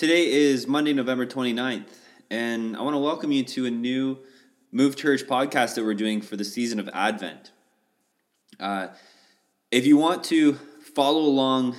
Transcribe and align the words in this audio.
Today 0.00 0.32
is 0.32 0.66
Monday, 0.66 0.94
November 0.94 1.26
29th, 1.26 1.84
and 2.30 2.74
I 2.74 2.80
want 2.80 2.94
to 2.94 2.98
welcome 2.98 3.32
you 3.32 3.44
to 3.44 3.66
a 3.66 3.70
new 3.70 4.16
Move 4.72 4.96
Church 4.96 5.26
podcast 5.26 5.74
that 5.74 5.84
we're 5.84 5.92
doing 5.92 6.22
for 6.22 6.38
the 6.38 6.44
season 6.46 6.80
of 6.80 6.88
Advent. 6.94 7.52
Uh, 8.58 8.86
if 9.70 9.84
you 9.84 9.98
want 9.98 10.24
to 10.24 10.54
follow 10.94 11.20
along 11.20 11.76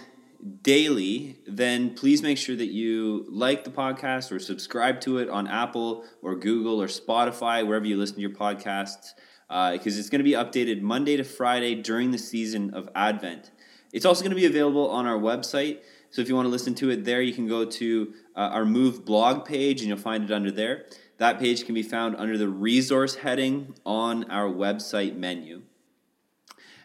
daily, 0.62 1.40
then 1.48 1.96
please 1.96 2.22
make 2.22 2.38
sure 2.38 2.56
that 2.56 2.68
you 2.68 3.26
like 3.28 3.64
the 3.64 3.72
podcast 3.72 4.32
or 4.32 4.38
subscribe 4.38 5.02
to 5.02 5.18
it 5.18 5.28
on 5.28 5.48
Apple 5.48 6.06
or 6.22 6.36
Google 6.36 6.80
or 6.80 6.86
Spotify, 6.86 7.66
wherever 7.66 7.88
you 7.88 7.98
listen 7.98 8.18
to 8.18 8.22
your 8.22 8.30
podcasts, 8.30 9.14
because 9.48 9.98
uh, 9.98 10.00
it's 10.00 10.12
going 10.12 10.20
to 10.20 10.24
be 10.24 10.34
updated 10.34 10.82
Monday 10.82 11.18
to 11.18 11.24
Friday 11.24 11.74
during 11.74 12.12
the 12.12 12.20
season 12.20 12.72
of 12.76 12.88
Advent. 12.94 13.50
It's 13.92 14.06
also 14.06 14.22
going 14.22 14.30
to 14.30 14.36
be 14.36 14.46
available 14.46 14.92
on 14.92 15.08
our 15.08 15.18
website. 15.18 15.80
So 16.12 16.22
if 16.22 16.28
you 16.28 16.36
want 16.36 16.46
to 16.46 16.50
listen 16.52 16.76
to 16.76 16.90
it 16.90 17.06
there, 17.06 17.22
you 17.22 17.34
can 17.34 17.48
go 17.48 17.64
to 17.64 18.14
uh, 18.36 18.40
our 18.40 18.66
Move 18.66 19.06
blog 19.06 19.46
page 19.46 19.80
and 19.80 19.88
you'll 19.88 19.98
find 19.98 20.26
it 20.26 20.32
under 20.32 20.52
there. 20.52 20.86
That 21.18 21.40
page 21.40 21.66
can 21.66 21.74
be 21.74 21.84
found 21.84 22.18
under 22.18 22.38
the 22.38 22.50
resource 22.50 23.16
heading 23.16 23.76
on 23.86 24.30
our 24.30 24.50
website 24.50 25.16
menu. 25.16 25.62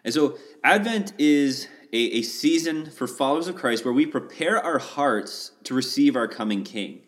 And 0.04 0.14
so 0.14 0.38
Advent 0.62 1.12
is 1.18 1.66
a, 1.92 1.96
a 1.96 2.22
season 2.22 2.90
for 2.90 3.08
followers 3.08 3.48
of 3.48 3.56
Christ 3.56 3.84
where 3.84 3.94
we 3.94 4.06
prepare 4.06 4.62
our 4.62 4.78
hearts 4.78 5.52
to 5.64 5.74
receive 5.74 6.14
our 6.14 6.28
coming 6.28 6.62
King. 6.62 7.00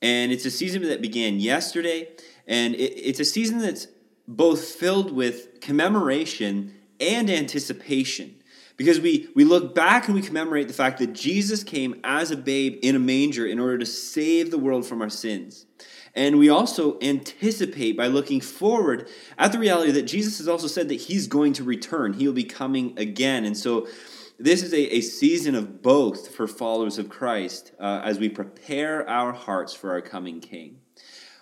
And 0.00 0.32
it's 0.32 0.46
a 0.46 0.50
season 0.50 0.82
that 0.84 1.02
began 1.02 1.40
yesterday, 1.40 2.08
and 2.46 2.74
it, 2.74 2.94
it's 2.96 3.20
a 3.20 3.24
season 3.24 3.58
that's 3.58 3.88
both 4.26 4.64
filled 4.64 5.12
with 5.12 5.60
commemoration 5.60 6.74
and 6.98 7.28
anticipation 7.28 8.39
because 8.80 8.98
we, 8.98 9.28
we 9.34 9.44
look 9.44 9.74
back 9.74 10.06
and 10.06 10.14
we 10.14 10.22
commemorate 10.22 10.66
the 10.66 10.72
fact 10.72 11.00
that 11.00 11.12
Jesus 11.12 11.62
came 11.62 12.00
as 12.02 12.30
a 12.30 12.36
babe 12.36 12.78
in 12.80 12.96
a 12.96 12.98
manger 12.98 13.44
in 13.44 13.58
order 13.58 13.76
to 13.76 13.84
save 13.84 14.50
the 14.50 14.56
world 14.56 14.86
from 14.86 15.02
our 15.02 15.10
sins. 15.10 15.66
And 16.14 16.38
we 16.38 16.48
also 16.48 16.98
anticipate 17.02 17.94
by 17.94 18.06
looking 18.06 18.40
forward 18.40 19.06
at 19.36 19.52
the 19.52 19.58
reality 19.58 19.92
that 19.92 20.04
Jesus 20.04 20.38
has 20.38 20.48
also 20.48 20.66
said 20.66 20.88
that 20.88 20.94
he's 20.94 21.26
going 21.26 21.52
to 21.52 21.62
return. 21.62 22.14
He 22.14 22.26
will 22.26 22.32
be 22.32 22.42
coming 22.42 22.98
again. 22.98 23.44
And 23.44 23.54
so 23.54 23.86
this 24.38 24.62
is 24.62 24.72
a, 24.72 24.96
a 24.96 25.02
season 25.02 25.54
of 25.54 25.82
both 25.82 26.34
for 26.34 26.46
followers 26.46 26.96
of 26.96 27.10
Christ 27.10 27.72
uh, 27.78 28.00
as 28.02 28.18
we 28.18 28.30
prepare 28.30 29.06
our 29.06 29.34
hearts 29.34 29.74
for 29.74 29.90
our 29.90 30.00
coming 30.00 30.40
King. 30.40 30.78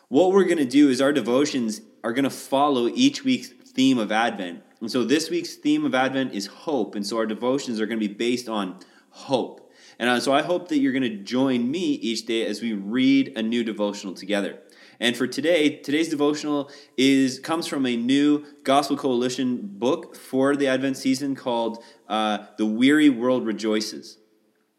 What 0.09 0.33
we're 0.33 0.43
going 0.43 0.59
to 0.59 0.65
do 0.65 0.89
is 0.89 1.01
our 1.01 1.13
devotions 1.13 1.83
are 2.03 2.13
going 2.13 2.25
to 2.25 2.31
follow 2.31 2.89
each 2.89 3.23
week's 3.23 3.53
theme 3.79 3.99
of 4.01 4.11
Advent. 4.11 4.61
And 4.81 4.91
so 4.91 5.05
this 5.05 5.31
week's 5.31 5.55
theme 5.55 5.85
of 5.85 5.95
Advent 5.95 6.35
is 6.35 6.47
hope. 6.47 6.97
And 6.97 7.07
so 7.07 7.17
our 7.17 7.27
devotions 7.27 7.81
are 7.81 7.87
going 7.87 8.01
to 8.01 8.09
be 8.09 8.13
based 8.13 8.49
on 8.49 8.77
hope. 9.11 9.71
And 10.01 10.11
uh, 10.11 10.19
so 10.19 10.33
I 10.33 10.43
hope 10.43 10.67
that 10.71 10.79
you're 10.79 10.91
going 10.91 11.05
to 11.05 11.23
join 11.23 11.71
me 11.71 11.93
each 11.93 12.27
day 12.27 12.45
as 12.45 12.61
we 12.61 12.73
read 12.73 13.39
a 13.39 13.43
new 13.43 13.63
devotional 13.63 14.15
together. 14.15 14.59
And 14.99 15.17
for 15.17 15.29
today, 15.29 15.77
today's 15.77 16.09
devotional 16.09 16.73
is 16.97 17.39
comes 17.39 17.69
from 17.69 17.87
a 17.87 17.97
new 17.97 18.45
Gospel 18.65 18.97
Coalition 18.97 19.61
book 19.63 20.17
for 20.17 20.57
the 20.57 20.67
Advent 20.67 20.97
season 20.97 21.37
called 21.37 21.85
uh, 22.09 22.47
"The 22.57 22.67
Weary 22.67 23.09
World 23.09 23.47
Rejoices." 23.47 24.19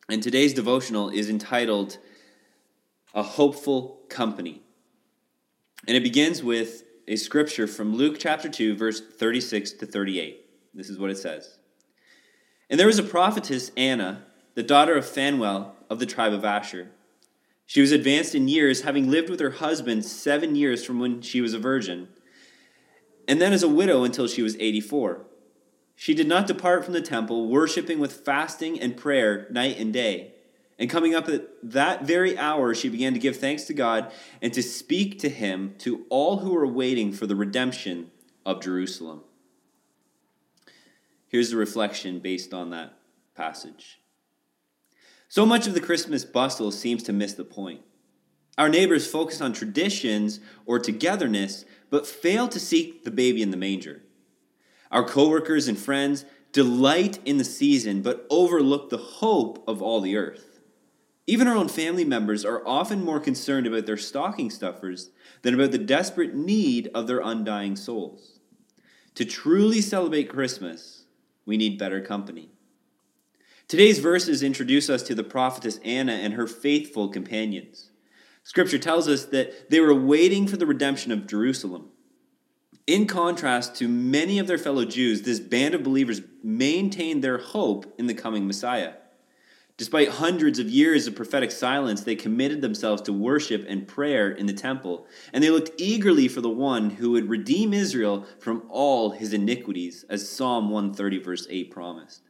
And 0.09 0.21
today's 0.21 0.53
devotional 0.53 1.09
is 1.09 1.29
entitled 1.29 1.99
"A 3.13 3.23
Hopeful 3.23 4.01
Company," 4.09 4.61
and 5.87 5.95
it 5.95 6.03
begins 6.03 6.43
with 6.43 6.83
a 7.09 7.15
scripture 7.15 7.65
from 7.65 7.95
Luke 7.95 8.17
chapter 8.19 8.47
2, 8.47 8.75
verse 8.75 9.01
36 9.01 9.71
to 9.71 9.87
38. 9.87 10.45
This 10.75 10.91
is 10.91 10.99
what 10.99 11.09
it 11.09 11.17
says. 11.17 11.57
And 12.69 12.79
there 12.79 12.85
was 12.85 12.99
a 12.99 13.03
prophetess, 13.03 13.71
Anna, 13.75 14.25
the 14.53 14.61
daughter 14.61 14.95
of 14.95 15.07
Phanuel 15.07 15.75
of 15.89 15.97
the 15.97 16.05
tribe 16.05 16.33
of 16.33 16.45
Asher. 16.45 16.91
She 17.65 17.81
was 17.81 17.91
advanced 17.91 18.35
in 18.35 18.47
years, 18.47 18.81
having 18.81 19.09
lived 19.09 19.27
with 19.27 19.39
her 19.39 19.49
husband 19.49 20.05
seven 20.05 20.55
years 20.55 20.85
from 20.85 20.99
when 20.99 21.23
she 21.23 21.41
was 21.41 21.55
a 21.55 21.59
virgin, 21.59 22.09
and 23.27 23.41
then 23.41 23.53
as 23.53 23.63
a 23.63 23.67
widow 23.67 24.03
until 24.03 24.27
she 24.27 24.43
was 24.43 24.55
84. 24.59 25.25
She 25.95 26.13
did 26.13 26.27
not 26.27 26.45
depart 26.45 26.85
from 26.85 26.93
the 26.93 27.01
temple, 27.01 27.47
worshiping 27.47 27.97
with 27.97 28.13
fasting 28.13 28.79
and 28.79 28.95
prayer 28.95 29.47
night 29.49 29.79
and 29.79 29.91
day. 29.91 30.35
And 30.79 30.89
coming 30.89 31.13
up 31.13 31.27
at 31.27 31.45
that 31.61 32.03
very 32.05 32.37
hour, 32.37 32.73
she 32.73 32.87
began 32.87 33.13
to 33.13 33.19
give 33.19 33.35
thanks 33.35 33.65
to 33.65 33.73
God 33.73 34.11
and 34.41 34.53
to 34.53 34.63
speak 34.63 35.19
to 35.19 35.29
him 35.29 35.75
to 35.79 36.05
all 36.09 36.37
who 36.37 36.53
were 36.53 36.65
waiting 36.65 37.11
for 37.11 37.27
the 37.27 37.35
redemption 37.35 38.11
of 38.45 38.61
Jerusalem. 38.61 39.21
Here's 41.27 41.51
the 41.51 41.57
reflection 41.57 42.19
based 42.19 42.53
on 42.53 42.69
that 42.69 42.93
passage. 43.35 43.99
So 45.27 45.45
much 45.45 45.67
of 45.67 45.73
the 45.73 45.81
Christmas 45.81 46.23
bustle 46.23 46.71
seems 46.71 47.03
to 47.03 47.13
miss 47.13 47.33
the 47.33 47.43
point. 47.43 47.81
Our 48.57 48.69
neighbors 48.69 49.09
focus 49.09 49.41
on 49.41 49.53
traditions 49.53 50.39
or 50.65 50.79
togetherness, 50.79 51.65
but 51.89 52.07
fail 52.07 52.47
to 52.47 52.59
seek 52.59 53.03
the 53.03 53.11
baby 53.11 53.41
in 53.41 53.51
the 53.51 53.57
manger. 53.57 54.01
Our 54.91 55.03
coworkers 55.03 55.67
and 55.67 55.77
friends 55.77 56.25
delight 56.51 57.19
in 57.25 57.37
the 57.37 57.43
season, 57.43 58.01
but 58.01 58.25
overlook 58.29 58.89
the 58.89 58.97
hope 58.97 59.63
of 59.67 59.81
all 59.81 60.01
the 60.01 60.17
earth. 60.17 60.58
Even 61.29 61.47
our 61.47 61.55
own 61.55 61.67
family 61.67 62.03
members 62.03 62.43
are 62.43 62.67
often 62.67 63.05
more 63.05 63.19
concerned 63.19 63.67
about 63.67 63.85
their 63.85 63.97
stocking 63.97 64.49
stuffers 64.49 65.11
than 65.43 65.53
about 65.53 65.71
the 65.71 65.77
desperate 65.77 66.33
need 66.33 66.89
of 66.95 67.05
their 67.05 67.19
undying 67.19 67.75
souls. 67.75 68.39
To 69.13 69.23
truly 69.23 69.79
celebrate 69.79 70.27
Christmas, 70.27 71.03
we 71.45 71.55
need 71.55 71.77
better 71.77 72.01
company. 72.01 72.49
Today's 73.67 73.99
verses 73.99 74.41
introduce 74.41 74.89
us 74.89 75.03
to 75.03 75.13
the 75.13 75.23
prophetess 75.23 75.79
Anna 75.85 76.13
and 76.13 76.33
her 76.33 76.47
faithful 76.47 77.09
companions. 77.09 77.91
Scripture 78.43 78.79
tells 78.79 79.07
us 79.07 79.25
that 79.25 79.69
they 79.69 79.79
were 79.79 79.93
waiting 79.93 80.47
for 80.47 80.57
the 80.57 80.65
redemption 80.65 81.11
of 81.11 81.27
Jerusalem. 81.27 81.89
In 82.87 83.05
contrast 83.05 83.75
to 83.75 83.87
many 83.87 84.39
of 84.39 84.47
their 84.47 84.57
fellow 84.57 84.83
Jews, 84.83 85.21
this 85.21 85.39
band 85.39 85.75
of 85.75 85.83
believers 85.83 86.21
maintained 86.43 87.23
their 87.23 87.37
hope 87.37 87.93
in 87.99 88.07
the 88.07 88.15
coming 88.15 88.47
Messiah. 88.47 88.93
Despite 89.79 90.09
hundreds 90.09 90.59
of 90.59 90.69
years 90.69 91.07
of 91.07 91.15
prophetic 91.15 91.51
silence, 91.51 92.01
they 92.01 92.17
committed 92.17 92.59
themselves 92.59 93.01
to 93.03 93.13
worship 93.13 93.65
and 93.65 93.87
prayer 93.87 94.29
in 94.29 94.45
the 94.45 94.51
temple, 94.51 95.07
and 95.31 95.41
they 95.41 95.49
looked 95.49 95.79
eagerly 95.79 96.27
for 96.27 96.41
the 96.41 96.49
one 96.49 96.89
who 96.89 97.11
would 97.11 97.29
redeem 97.29 97.73
Israel 97.73 98.25
from 98.39 98.63
all 98.67 99.11
his 99.11 99.31
iniquities, 99.31 100.03
as 100.09 100.27
Psalm 100.27 100.69
130, 100.69 101.19
verse 101.19 101.47
8 101.49 101.71
promised. 101.71 102.23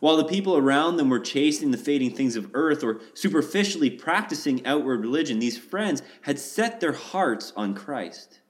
While 0.00 0.16
the 0.16 0.24
people 0.24 0.56
around 0.56 0.96
them 0.96 1.10
were 1.10 1.20
chasing 1.20 1.70
the 1.70 1.78
fading 1.78 2.12
things 2.12 2.34
of 2.34 2.50
earth 2.54 2.82
or 2.82 3.00
superficially 3.14 3.90
practicing 3.90 4.66
outward 4.66 5.02
religion, 5.02 5.38
these 5.38 5.56
friends 5.56 6.02
had 6.22 6.40
set 6.40 6.80
their 6.80 6.94
hearts 6.94 7.52
on 7.54 7.74
Christ. 7.74 8.40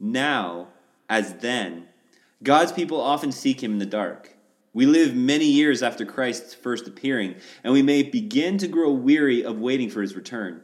Now, 0.00 0.68
as 1.10 1.34
then, 1.34 1.88
God's 2.42 2.72
people 2.72 3.02
often 3.02 3.32
seek 3.32 3.62
him 3.62 3.72
in 3.72 3.78
the 3.80 3.84
dark. 3.84 4.35
We 4.76 4.84
live 4.84 5.16
many 5.16 5.46
years 5.46 5.82
after 5.82 6.04
Christ's 6.04 6.52
first 6.52 6.86
appearing, 6.86 7.36
and 7.64 7.72
we 7.72 7.80
may 7.80 8.02
begin 8.02 8.58
to 8.58 8.68
grow 8.68 8.90
weary 8.92 9.42
of 9.42 9.58
waiting 9.58 9.88
for 9.88 10.02
his 10.02 10.14
return. 10.14 10.60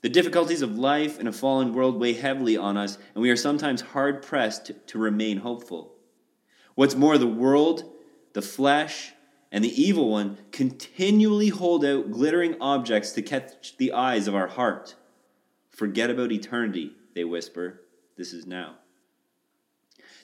The 0.00 0.08
difficulties 0.08 0.62
of 0.62 0.78
life 0.78 1.20
in 1.20 1.26
a 1.26 1.32
fallen 1.32 1.74
world 1.74 2.00
weigh 2.00 2.14
heavily 2.14 2.56
on 2.56 2.78
us, 2.78 2.96
and 3.14 3.20
we 3.20 3.28
are 3.28 3.36
sometimes 3.36 3.82
hard 3.82 4.22
pressed 4.22 4.70
to, 4.86 4.98
remain 4.98 5.40
hopeful. 5.40 5.92
What's 6.74 6.94
more, 6.94 7.18
the 7.18 7.26
world, 7.26 7.84
the 8.32 8.40
flesh, 8.40 9.12
and 9.52 9.62
the 9.62 9.78
evil 9.82 10.08
one 10.08 10.38
continually 10.50 11.48
hold 11.48 11.84
out 11.84 12.10
glittering 12.10 12.56
objects 12.62 13.12
to 13.12 13.20
catch 13.20 13.76
the 13.76 13.92
eyes 13.92 14.26
of 14.26 14.34
our 14.34 14.48
heart. 14.48 14.94
Forget 15.68 16.08
about 16.08 16.32
eternity, 16.32 16.92
they 17.14 17.24
whisper. 17.24 17.82
This 18.16 18.32
is 18.32 18.46
now. 18.46 18.76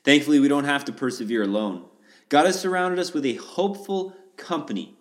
Thankfully, 0.05 0.41
we 0.41 0.49
don't 0.49 0.65
have 0.65 0.87
to 0.87 0.93
persevere 0.93 1.43
alone. 1.43 1.85
God 2.29 2.47
has 2.47 2.59
surrounded 2.59 2.99
us 2.99 3.13
with 3.13 3.25
a 3.27 3.35
hopeful 3.35 4.15
company, 4.37 4.97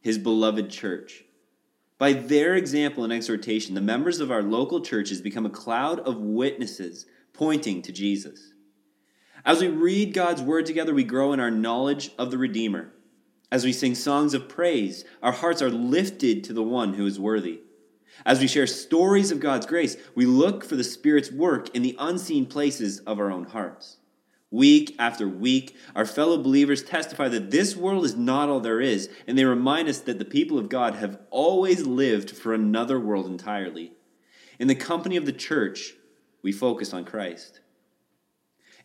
his 0.00 0.18
beloved 0.18 0.70
church. 0.70 1.24
By 1.98 2.12
their 2.12 2.54
example 2.54 3.02
and 3.02 3.12
exhortation, 3.12 3.74
the 3.74 3.80
members 3.80 4.20
of 4.20 4.30
our 4.30 4.42
local 4.42 4.80
churches 4.80 5.20
become 5.20 5.44
a 5.44 5.50
cloud 5.50 5.98
of 6.00 6.16
witnesses 6.16 7.06
pointing 7.32 7.82
to 7.82 7.92
Jesus. 7.92 8.52
As 9.44 9.60
we 9.60 9.68
read 9.68 10.14
God's 10.14 10.42
word 10.42 10.66
together, 10.66 10.94
we 10.94 11.04
grow 11.04 11.32
in 11.32 11.40
our 11.40 11.50
knowledge 11.50 12.10
of 12.18 12.30
the 12.30 12.38
Redeemer. 12.38 12.92
As 13.50 13.64
we 13.64 13.72
sing 13.72 13.94
songs 13.94 14.34
of 14.34 14.48
praise, 14.48 15.04
our 15.22 15.32
hearts 15.32 15.62
are 15.62 15.70
lifted 15.70 16.44
to 16.44 16.52
the 16.52 16.62
one 16.62 16.94
who 16.94 17.06
is 17.06 17.18
worthy. 17.18 17.60
As 18.26 18.40
we 18.40 18.46
share 18.46 18.66
stories 18.66 19.30
of 19.30 19.40
God's 19.40 19.66
grace, 19.66 19.96
we 20.14 20.26
look 20.26 20.64
for 20.64 20.76
the 20.76 20.84
Spirit's 20.84 21.30
work 21.30 21.74
in 21.74 21.82
the 21.82 21.96
unseen 21.98 22.46
places 22.46 23.00
of 23.00 23.18
our 23.18 23.30
own 23.30 23.44
hearts. 23.44 23.98
Week 24.50 24.96
after 24.98 25.28
week, 25.28 25.76
our 25.94 26.06
fellow 26.06 26.42
believers 26.42 26.82
testify 26.82 27.28
that 27.28 27.50
this 27.50 27.76
world 27.76 28.04
is 28.04 28.16
not 28.16 28.48
all 28.48 28.60
there 28.60 28.80
is, 28.80 29.10
and 29.26 29.36
they 29.36 29.44
remind 29.44 29.88
us 29.88 30.00
that 30.00 30.18
the 30.18 30.24
people 30.24 30.58
of 30.58 30.70
God 30.70 30.94
have 30.94 31.20
always 31.30 31.86
lived 31.86 32.30
for 32.30 32.54
another 32.54 32.98
world 32.98 33.26
entirely. 33.26 33.92
In 34.58 34.68
the 34.68 34.74
company 34.74 35.16
of 35.16 35.26
the 35.26 35.32
church, 35.32 35.94
we 36.42 36.50
focus 36.50 36.94
on 36.94 37.04
Christ. 37.04 37.60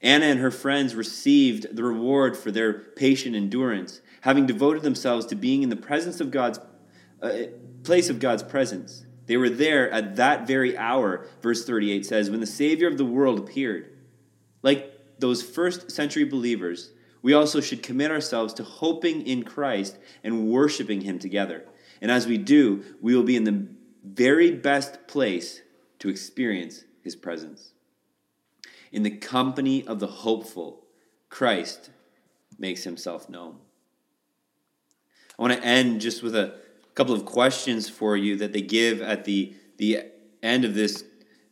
Anna 0.01 0.25
and 0.25 0.39
her 0.39 0.51
friends 0.51 0.95
received 0.95 1.73
the 1.75 1.83
reward 1.83 2.35
for 2.35 2.51
their 2.51 2.73
patient 2.73 3.35
endurance, 3.35 4.01
having 4.21 4.45
devoted 4.45 4.83
themselves 4.83 5.25
to 5.27 5.35
being 5.35 5.63
in 5.63 5.69
the 5.69 5.77
presence 5.77 6.19
of 6.19 6.29
God's 6.29 6.59
a 7.21 7.51
place 7.83 8.09
of 8.09 8.19
God's 8.19 8.43
presence. 8.43 9.05
They 9.27 9.37
were 9.37 9.49
there 9.49 9.89
at 9.89 10.17
that 10.17 10.45
very 10.45 10.77
hour, 10.77 11.25
verse 11.41 11.65
38 11.65 12.05
says, 12.05 12.29
when 12.29 12.41
the 12.41 12.45
Savior 12.45 12.87
of 12.87 12.97
the 12.97 13.05
world 13.05 13.39
appeared. 13.39 13.97
Like 14.61 14.92
those 15.19 15.41
first 15.41 15.91
century 15.91 16.23
believers, 16.23 16.91
we 17.21 17.33
also 17.33 17.61
should 17.61 17.81
commit 17.81 18.11
ourselves 18.11 18.53
to 18.55 18.63
hoping 18.63 19.25
in 19.25 19.43
Christ 19.43 19.97
and 20.23 20.47
worshiping 20.47 21.01
Him 21.01 21.19
together. 21.19 21.65
And 22.01 22.11
as 22.11 22.27
we 22.27 22.37
do, 22.37 22.83
we 23.01 23.15
will 23.15 23.23
be 23.23 23.37
in 23.37 23.45
the 23.45 23.67
very 24.03 24.51
best 24.51 25.07
place 25.07 25.61
to 25.99 26.09
experience 26.09 26.83
His 27.01 27.15
presence. 27.15 27.71
In 28.91 29.03
the 29.03 29.17
company 29.17 29.87
of 29.87 29.99
the 29.99 30.07
hopeful, 30.07 30.85
Christ 31.29 31.89
makes 32.59 32.83
Himself 32.83 33.29
known. 33.29 33.55
I 35.39 35.41
want 35.41 35.53
to 35.53 35.65
end 35.65 36.01
just 36.01 36.21
with 36.21 36.35
a 36.35 36.59
couple 36.93 37.15
of 37.15 37.25
questions 37.25 37.89
for 37.89 38.15
you 38.15 38.35
that 38.37 38.53
they 38.53 38.61
give 38.61 39.01
at 39.01 39.25
the, 39.25 39.55
the 39.77 40.11
end 40.43 40.65
of 40.65 40.75
this 40.75 41.03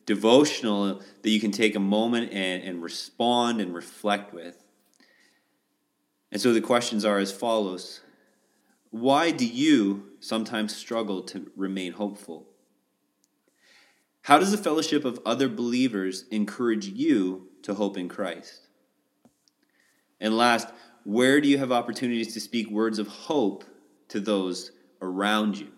devotional 0.06 1.02
that 1.22 1.30
you 1.30 1.40
can 1.40 1.52
take 1.52 1.76
a 1.76 1.80
moment 1.80 2.32
and, 2.32 2.64
and 2.64 2.84
respond 2.84 3.62
and 3.62 3.74
reflect 3.74 4.34
with. 4.34 4.64
And 6.32 6.42
so 6.42 6.54
the 6.54 6.62
questions 6.62 7.04
are 7.06 7.20
as 7.20 7.32
follows 7.32 8.02
Why 8.90 9.32
do 9.32 9.46
you 9.46 10.12
sometimes 10.20 10.76
struggle 10.76 11.22
to 11.24 11.52
remain 11.56 11.94
hopeful? 11.94 12.48
How 14.24 14.38
does 14.38 14.52
the 14.52 14.58
fellowship 14.58 15.04
of 15.04 15.20
other 15.26 15.50
believers 15.50 16.26
encourage 16.30 16.88
you 16.88 17.48
to 17.64 17.74
hope 17.74 17.98
in 17.98 18.08
Christ? 18.08 18.68
And 20.20 20.38
last, 20.38 20.68
where 21.04 21.42
do 21.42 21.48
you 21.48 21.58
have 21.58 21.72
opportunities 21.72 22.34
to 22.36 22.40
speak 22.40 22.70
words 22.70 23.00
of 23.00 23.08
hope 23.08 23.66
to 24.10 24.20
those 24.20 24.72
around 25.02 25.58
you? 25.58 25.70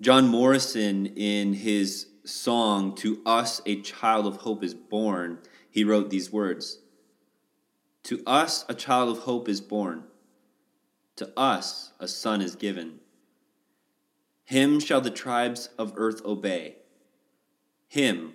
John 0.00 0.28
Morison, 0.28 1.06
in 1.06 1.52
his 1.52 2.06
song, 2.24 2.94
To 2.96 3.20
Us 3.26 3.60
a 3.66 3.82
Child 3.82 4.26
of 4.26 4.38
Hope 4.38 4.64
is 4.64 4.72
Born, 4.72 5.40
he 5.70 5.84
wrote 5.84 6.08
these 6.08 6.32
words 6.32 6.78
To 8.04 8.22
us 8.26 8.64
a 8.66 8.74
child 8.74 9.14
of 9.14 9.24
hope 9.24 9.46
is 9.46 9.60
born, 9.60 10.04
to 11.16 11.30
us 11.38 11.92
a 12.00 12.08
son 12.08 12.40
is 12.40 12.54
given. 12.54 13.00
Him 14.44 14.80
shall 14.80 15.02
the 15.02 15.10
tribes 15.10 15.68
of 15.78 15.92
earth 15.96 16.24
obey, 16.24 16.76
him 17.86 18.32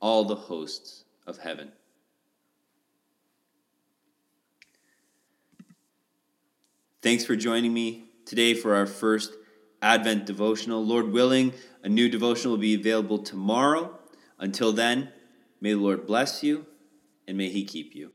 all 0.00 0.24
the 0.24 0.34
hosts 0.34 1.04
of 1.26 1.38
heaven. 1.38 1.72
Thanks 7.02 7.24
for 7.26 7.36
joining 7.36 7.74
me 7.74 8.04
today 8.24 8.54
for 8.54 8.74
our 8.74 8.86
first 8.86 9.34
Advent 9.82 10.24
devotional. 10.24 10.84
Lord 10.84 11.12
willing, 11.12 11.52
a 11.82 11.88
new 11.88 12.08
devotional 12.08 12.52
will 12.52 12.60
be 12.60 12.74
available 12.74 13.18
tomorrow. 13.18 13.98
Until 14.38 14.72
then, 14.72 15.10
may 15.60 15.72
the 15.72 15.80
Lord 15.80 16.06
bless 16.06 16.42
you 16.42 16.66
and 17.26 17.36
may 17.36 17.48
He 17.48 17.64
keep 17.64 17.94
you. 17.94 18.12